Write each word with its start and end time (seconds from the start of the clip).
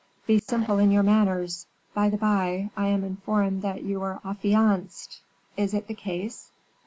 Be 0.25 0.39
simple 0.39 0.79
in 0.79 0.89
your 0.89 1.03
manners. 1.03 1.67
By 1.93 2.09
the 2.09 2.17
by, 2.17 2.71
I 2.75 2.87
am 2.87 3.03
informed 3.03 3.61
that 3.61 3.83
you 3.83 4.01
are 4.01 4.19
affianced; 4.25 5.21
is 5.55 5.75
it 5.75 5.85
the 5.85 5.93
case?" 5.93 6.49